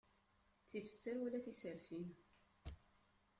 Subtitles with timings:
[0.63, 2.07] Ttif sser wala tiserfin.